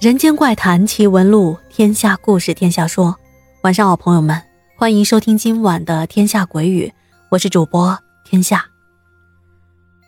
[0.00, 3.18] 人间怪谈奇闻录，天下故事天下说。
[3.62, 4.40] 晚上好，朋友们，
[4.76, 6.86] 欢迎收听今晚的《天下鬼语》，
[7.30, 8.64] 我是主播天下。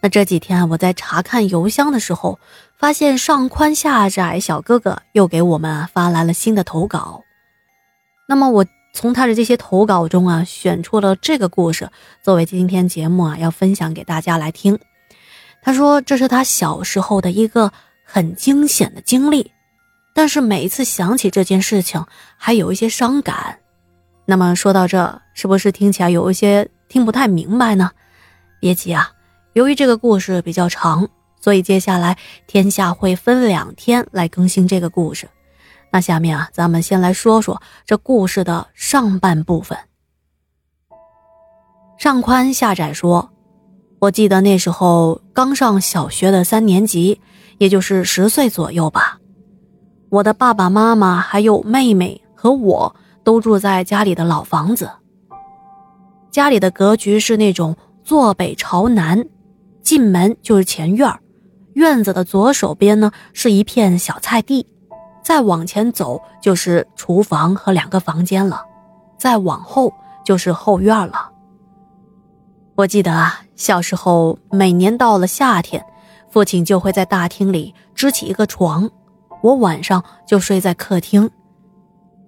[0.00, 2.38] 那这几天我在查看邮箱的时候，
[2.78, 7.24] 发现上宽下窄小哥哥又给我们发来了新的投稿。
[8.28, 8.64] 那么我
[8.94, 11.90] 从他的这些投稿中啊，选出了这个故事
[12.22, 14.78] 作为今天节目啊要分享给大家来听。
[15.60, 17.72] 他说这是他小时候的一个
[18.04, 19.50] 很惊险的经历。
[20.12, 22.04] 但是每一次想起这件事情，
[22.36, 23.58] 还有一些伤感。
[24.26, 27.90] 那么说到这，是不是听起来有一些听不太明白呢？
[28.60, 29.10] 别急啊，
[29.54, 31.08] 由于这个故事比较长，
[31.40, 35.28] 所以接下来天下会分两天来更新这个故事。
[35.92, 39.78] 那下面啊，咱们先来说说这故事的上半部分。
[41.98, 43.30] 上宽下窄说
[44.00, 47.20] ：“我记得那时候刚上小学的三年级，
[47.58, 49.18] 也就是十岁左右吧。”
[50.10, 54.90] 我的爸爸妈妈还有妹妹和我都住在家里的老房子。
[56.32, 59.24] 家里的格局是那种坐北朝南，
[59.82, 61.08] 进门就是前院
[61.74, 64.66] 院子的左手边呢是一片小菜地，
[65.22, 68.64] 再往前走就是厨房和两个房间了，
[69.16, 69.92] 再往后
[70.24, 71.30] 就是后院了。
[72.74, 75.84] 我记得啊，小时候每年到了夏天，
[76.30, 78.90] 父亲就会在大厅里支起一个床。
[79.42, 81.30] 我晚上就睡在客厅，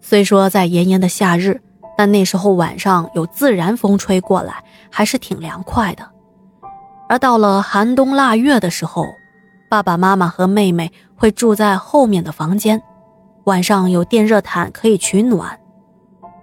[0.01, 1.61] 虽说在炎炎的夏日，
[1.97, 6.09] 但那时候晚上有自然风吹过来，还是挺凉快的。
[7.09, 9.05] 而到了寒冬腊月的时候，
[9.69, 12.83] 爸爸妈妈和妹妹会住在后面的房间，
[13.45, 15.59] 晚上有电热毯可以取暖。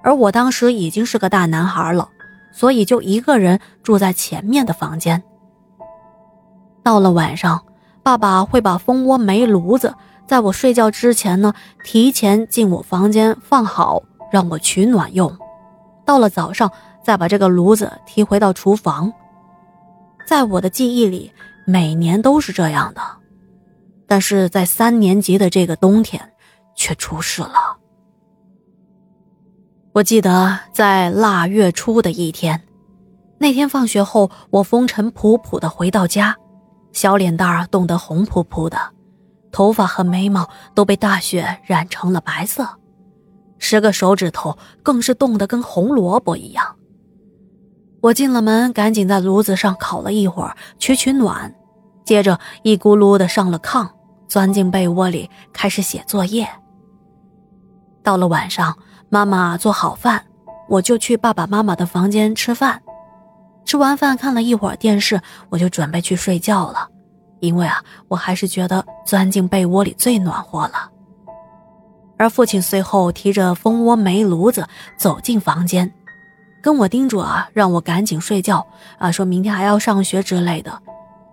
[0.03, 2.07] 而我当时已经是个大男孩了，
[2.51, 5.21] 所以就一个人住在前面的房间。
[6.83, 7.61] 到了晚上，
[8.03, 9.93] 爸爸会把蜂窝煤炉子。
[10.27, 15.35] 在我睡觉之前呢，提前进我房间放好，让我取暖用。
[16.05, 16.71] 到了早上，
[17.03, 19.11] 再把这个炉子提回到厨房。
[20.27, 21.31] 在我的记忆里，
[21.65, 23.01] 每年都是这样的，
[24.05, 26.31] 但是在三年级的这个冬天，
[26.75, 27.77] 却出事了。
[29.93, 32.61] 我记得在腊月初的一天，
[33.39, 36.37] 那天放学后，我风尘仆仆的回到家，
[36.91, 38.77] 小脸蛋儿冻得红扑扑的。
[39.51, 42.67] 头发和眉毛都被大雪染成了白色，
[43.57, 46.75] 十个手指头更是冻得跟红萝卜一样。
[48.01, 51.53] 我进了门，赶紧在炉子上烤了一会儿，取取暖，
[52.05, 53.89] 接着一咕噜的上了炕，
[54.27, 56.47] 钻进被窝里开始写作业。
[58.03, 58.77] 到了晚上，
[59.09, 60.23] 妈妈做好饭，
[60.69, 62.81] 我就去爸爸妈妈的房间吃饭。
[63.69, 66.89] 吃完饭看了一会儿电视，我就准备去睡觉了。
[67.39, 70.89] 因为啊，我还是觉得钻进被窝里最暖和了。
[72.17, 75.93] 而父亲随后提着蜂窝煤炉子走进房间，
[76.63, 78.65] 跟我叮嘱啊，让我赶紧睡觉
[78.97, 80.81] 啊，说明天还要上学之类的。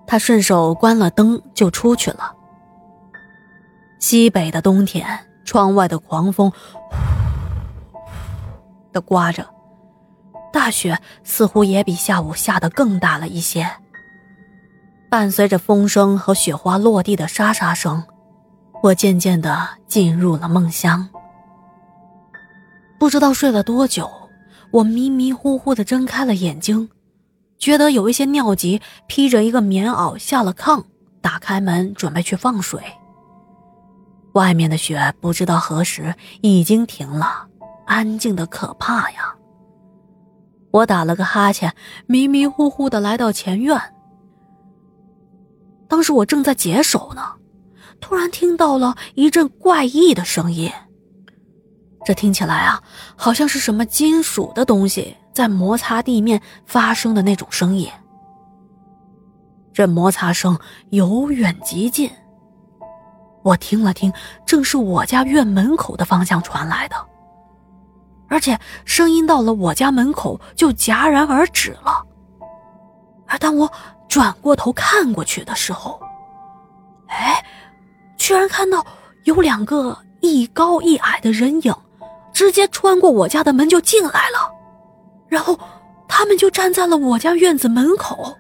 [0.07, 2.35] 他顺手关了灯就出去了。
[3.99, 5.07] 西北的冬天，
[5.47, 6.57] 窗外的狂风呼
[6.91, 6.97] 呼
[8.93, 9.49] 的刮着，
[10.57, 13.71] 大雪似乎也比下午下的更大了一些。
[15.11, 18.03] 伴随着风声和雪花落地的沙沙声，
[18.83, 21.07] 我渐渐的进入了梦乡。
[22.99, 24.11] 不知道睡了多久，
[24.71, 26.89] 我迷迷糊糊的睁开了眼睛，
[27.59, 30.83] 觉得有一些尿急，披着一个棉袄下了炕，
[31.21, 32.81] 打开门准备去放水。
[34.33, 37.47] 外面的雪不知道何时已经停了，
[37.85, 39.35] 安静的可怕呀。
[40.77, 41.75] 我打了个哈欠，
[42.07, 43.81] 迷迷糊糊的来到前院。
[45.89, 47.23] 当时我正在解手呢，
[48.01, 50.71] 突然听到了一阵怪异的声音。
[52.05, 52.83] 这听起来啊，
[53.17, 57.91] 好像是什么金属的东西在摩擦地面发生的那种声音。
[59.73, 60.59] 这摩擦声
[60.91, 62.11] 由远及近，
[63.43, 64.13] 我听了听，
[64.47, 66.97] 正是我家院门口的方向传来的，
[68.29, 72.05] 而且声音到了我家门口就戛然而止了。
[73.27, 73.71] 而当我……
[74.09, 76.01] 转过头看过去的时候，
[77.09, 77.45] 哎，
[78.17, 78.87] 居然看到
[79.25, 81.75] 有两个一高一矮的人影，
[82.33, 84.49] 直接穿过我家的门就进来了，
[85.29, 85.59] 然后
[86.09, 88.39] 他们就站在了我家院子门口，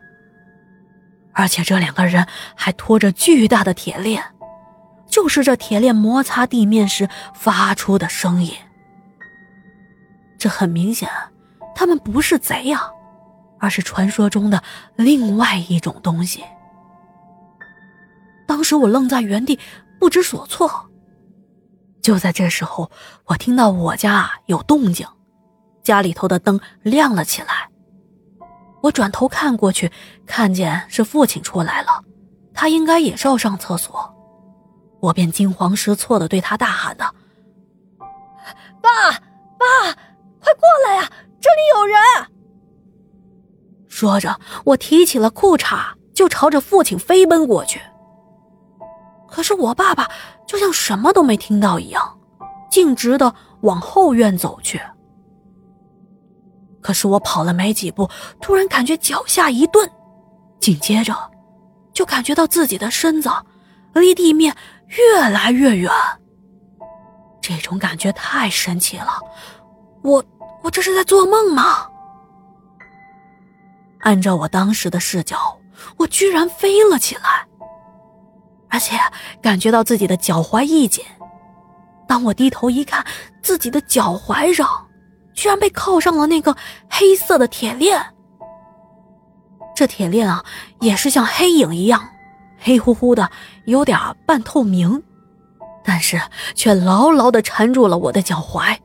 [1.33, 2.25] 而且这两个人
[2.55, 4.23] 还拖着巨大的铁链，
[5.11, 8.55] 就是这铁链摩擦地面时发出的声音。
[10.39, 11.09] 这很明显，
[11.75, 12.91] 他们不是贼呀。
[13.59, 14.63] 而是传说中的
[14.97, 16.45] 另外一种东西。
[18.47, 19.59] 当时我愣在原地，
[19.99, 20.91] 不知所措。
[22.03, 22.91] 就在这时候，
[23.25, 25.09] 我听到我家有动静，
[25.83, 27.71] 家里头的灯亮了起来。
[28.83, 29.91] 我转头看过去，
[30.27, 32.05] 看见是父亲出来了，
[32.53, 34.15] 他应该也是要上厕所，
[35.01, 37.13] 我便惊慌失措的对他大喊道
[38.83, 38.91] ：“爸，
[40.41, 41.11] 快过来呀，
[41.41, 41.97] 这里有人！”
[43.97, 47.81] 说着，我提起了裤衩，就朝着父亲飞奔过去。
[49.27, 50.07] 可是我爸爸
[50.47, 52.19] 就像什么都没听到一样，
[52.71, 54.79] 径直的往后院走去。
[56.83, 58.07] 可是我跑了没几步，
[58.39, 59.91] 突然感觉脚下一顿，
[60.61, 61.17] 紧接着
[61.95, 63.31] 就感觉到自己的身子
[63.95, 64.55] 离地面
[64.89, 65.91] 越来越远。
[67.41, 69.19] 这种感觉太神奇了，
[70.03, 70.23] 我
[70.63, 71.89] 我这是在做梦吗？
[74.07, 75.59] 按照我当时的视角，
[75.97, 77.45] 我居然飞了起来，
[78.69, 78.97] 而且
[79.43, 81.05] 感觉到自己的脚踝一紧。
[82.07, 83.05] 当我低头一看，
[83.43, 84.87] 自己的脚踝上。
[85.35, 86.57] 居然被铐上了那个
[86.89, 88.01] 黑色的铁链。
[89.75, 90.43] 这铁链啊，
[90.81, 92.09] 也是像黑影一样，
[92.59, 93.29] 黑乎乎的，
[93.67, 95.03] 有点半透明，
[95.85, 96.19] 但是
[96.55, 98.79] 却牢牢的缠住了我的脚踝。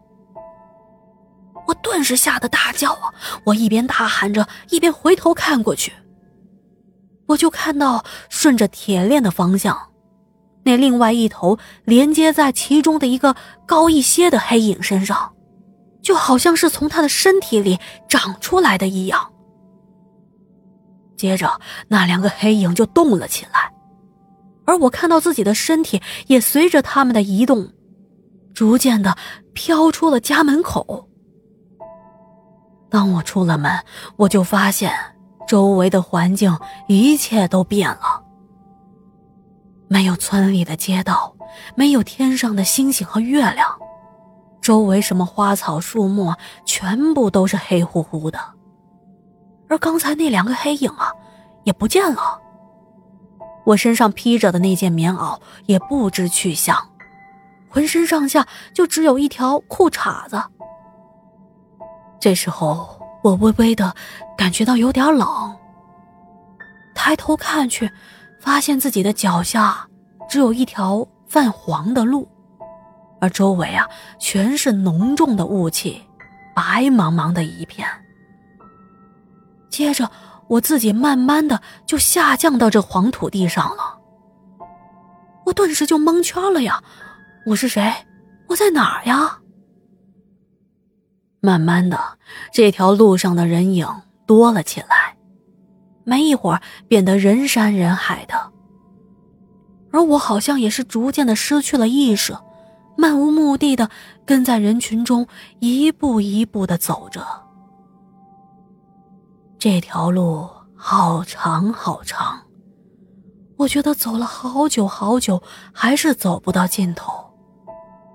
[1.72, 3.14] 我顿时吓得大叫啊！
[3.46, 5.94] 我一边大喊着，一边回头看过去，
[7.28, 9.90] 我就看到顺着铁链的方向，
[10.64, 15.34] 那另外一头连接在其中的一个高一些的黑影身上。
[16.02, 17.80] 就好像是从他的身体里
[18.10, 19.32] 长出来的一样。
[21.16, 23.72] 接着，那两个黑影就动了起来，
[24.66, 27.72] 而我看到自己的身体也随着他们的移动，
[28.56, 29.16] 逐渐的
[29.54, 31.08] 飘出了家门口。
[32.92, 33.72] 当我出了门，
[34.18, 34.94] 我就发现
[35.48, 36.56] 周围的环境
[36.88, 38.22] 一切都变了，
[39.88, 41.34] 没有村里的街道，
[41.74, 43.66] 没有天上的星星和月亮。
[44.62, 46.36] 周围什么花草树木，
[46.66, 48.38] 全部都是黑乎乎的，
[49.70, 51.12] 而刚才那两个黑影啊，
[51.64, 52.40] 也不见了。
[53.64, 56.78] 我身上披着的那件棉袄也不知去向，
[57.70, 60.44] 浑身上下就只有一条裤衩子。
[62.22, 63.96] 这时候，我微微的
[64.38, 65.28] 感觉到有点冷，
[66.94, 67.92] 抬头看去，
[68.40, 69.88] 发现自己的脚下
[70.30, 72.30] 只有一条泛黄的路。
[73.20, 73.88] 而周围啊，
[74.20, 76.00] 全是浓重的雾气，
[76.56, 77.88] 白茫茫的一片。
[79.72, 80.12] 接着，
[80.48, 83.98] 我自己慢慢的就下降到这黄土地上了。
[85.48, 86.84] 我顿时就蒙圈了呀！
[87.48, 87.92] 我是谁？
[88.48, 89.40] 我在哪儿呀？
[91.42, 92.00] 慢慢的，
[92.54, 93.88] 这条路上的人影
[94.26, 95.18] 多了起来，
[96.04, 98.52] 没一会儿变得人山人海的。
[99.92, 102.38] 而我好像也是逐渐的失去了意识。
[102.98, 103.90] 漫无目的的
[104.26, 105.26] 跟在人群中
[105.60, 107.26] 一步一步的走着，
[109.58, 112.40] 这条路好长好长，
[113.58, 115.42] 我觉得走了好久好久，
[115.74, 117.12] 还是走不到尽头，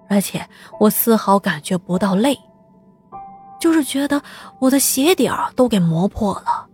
[0.09, 0.47] 而且
[0.79, 2.39] 我丝毫感觉不到累，
[3.59, 4.23] 就是觉得
[4.61, 6.67] 我的鞋底儿都给磨破了，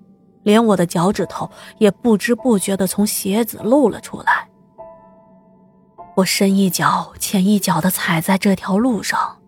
[0.43, 4.49] 连我的脚趾头也不知不觉的从鞋子露了出来。
[6.15, 9.39] 我深一脚浅一脚的踩在这条路上，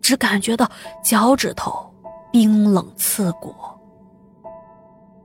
[0.00, 0.68] 只感觉到
[1.04, 1.94] 脚趾头
[2.32, 3.54] 冰冷刺骨。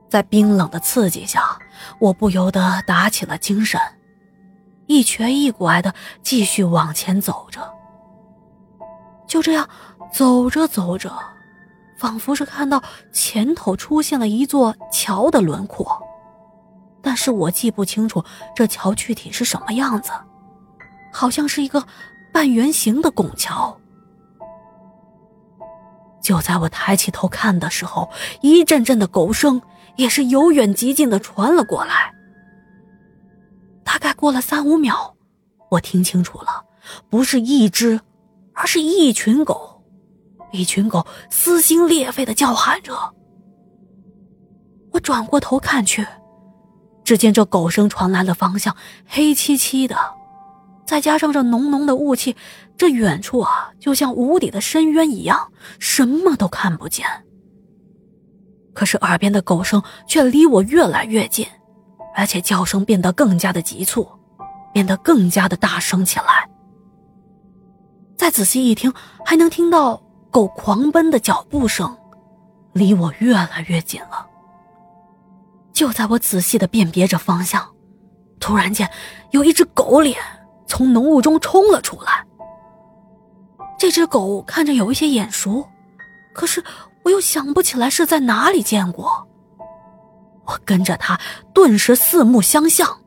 [0.08, 1.58] 在冰冷的刺激下，
[1.98, 3.80] 我不由得打起了精神，
[4.86, 5.92] 一瘸一拐的
[6.22, 7.60] 继续往前走着。
[9.26, 9.68] 就这样
[10.12, 11.12] 走着走着，
[12.04, 12.82] 仿佛是看到
[13.14, 15.86] 前头出现了一座桥的轮廓，
[17.00, 18.22] 但是我记不清楚
[18.54, 20.12] 这桥具体是什么样子。
[21.10, 21.82] 好像是一个
[22.30, 23.80] 半圆形的拱桥。
[26.20, 28.10] 就在我抬起头看的时候，
[28.42, 29.62] 一阵阵的狗声
[29.96, 32.12] 也是由远及近的传了过来。
[33.82, 35.16] 大概过了三五秒，
[35.70, 36.66] 我听清楚了，
[37.08, 37.98] 不是一只，
[38.52, 39.73] 而是一群狗，
[40.54, 42.92] 一群狗撕心裂肺的叫喊着。
[44.92, 46.06] 我转过头看去，
[47.02, 48.74] 只见这狗声传来的方向
[49.06, 49.96] 黑漆漆的。
[50.86, 52.36] 再加上这浓浓的雾气，
[52.76, 57.06] 这远处啊，就像无底的深渊一样，什么都看不见。
[58.74, 61.46] 可是耳边的狗声却离我越来越近，
[62.14, 64.06] 而且叫声变得更加的急促，
[64.72, 66.48] 变得更加的大声起来。
[68.14, 68.92] 再仔细一听，
[69.24, 70.00] 还能听到
[70.34, 71.96] 狗狂奔的脚步声，
[72.72, 74.26] 离我越来越近了。
[75.72, 77.64] 就在我仔细的辨别着方向，
[78.40, 78.90] 突然间，
[79.30, 80.18] 有一只狗脸。
[80.66, 82.26] 从浓雾中冲了出来，
[83.78, 85.68] 这只狗看着有一些眼熟，
[86.34, 86.64] 可是
[87.04, 89.28] 我又想不起来是在哪里见过。
[90.46, 91.20] 我跟着它，
[91.52, 92.98] 顿时四目相向，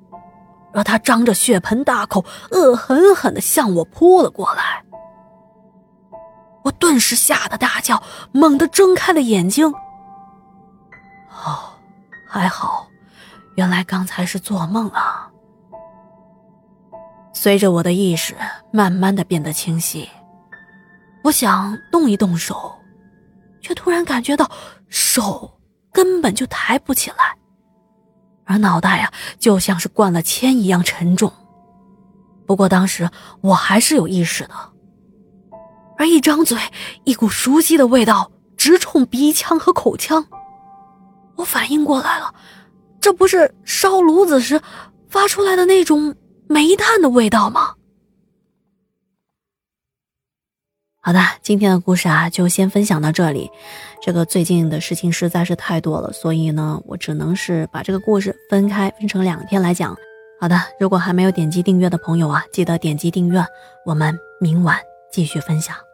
[0.72, 4.82] 而它张着血盆大口，恶狠狠地向我扑了过来。
[6.68, 9.74] 我顿时吓得大叫，猛地睁开了眼睛。
[11.30, 11.74] 哦，
[12.28, 12.88] 还好，
[13.56, 15.32] 原来刚才是做梦啊。
[17.34, 18.36] 随着我的意识
[18.72, 20.10] 慢慢的变得清晰，
[21.24, 22.76] 我想动一动手，
[23.62, 24.52] 却突然感觉到
[24.90, 25.60] 手
[25.94, 27.38] 根本就抬不起来，
[28.44, 31.32] 而脑袋呀就像是灌了铅一样沉重。
[32.46, 33.10] 不过当时
[33.40, 34.54] 我还是有意识的，
[35.98, 36.58] 而一张嘴，
[37.04, 40.26] 一股熟悉的味道直冲鼻腔和口腔。
[41.36, 42.34] 我反应过来了，
[43.00, 44.62] 这不是烧炉子时
[45.10, 46.16] 发出来的那种
[46.48, 47.74] 煤炭的味道吗？
[51.00, 53.50] 好的，今天的故事啊，就先分享到这里。
[54.02, 59.96] 这个最近的事情实在是太多了，所以呢，我只能是把这个故事分开分成两天来讲。
[60.42, 63.42] 好的，如果还没有点击订阅的朋友啊，记得点击订阅。
[63.86, 64.78] 我们明晚
[65.10, 65.87] 继续分享。